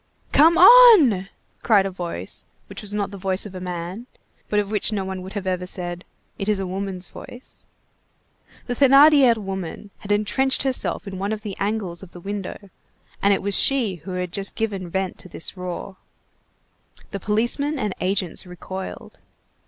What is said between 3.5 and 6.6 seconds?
a man, but of which no one would ever have said: "It is